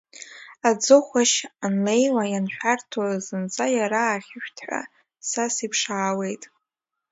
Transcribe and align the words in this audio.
Аӡыхәашь 0.69 1.37
анлеиуа, 1.65 2.23
ианшәарҭоу 2.31 3.11
зынӡа, 3.25 3.65
иара 3.77 4.01
ахьышәҭҳәа 4.13 4.81
са 5.29 5.45
сиԥшаауеит… 5.55 6.43